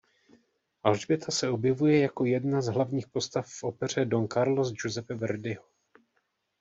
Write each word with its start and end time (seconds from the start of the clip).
Alžběta 0.83 1.31
se 1.31 1.49
objevuje 1.49 1.99
jako 1.99 2.25
jedna 2.25 2.61
z 2.61 2.67
hlavních 2.67 3.07
postav 3.07 3.47
v 3.59 3.63
opeře 3.63 4.05
Don 4.05 4.27
Carlos 4.27 4.71
Giuseppe 4.73 5.13
Verdiho. 5.15 5.63